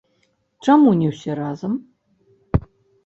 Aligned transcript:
Чаму 0.67 0.95
не 1.03 1.11
ўсе 1.11 1.31
разам? 1.41 1.77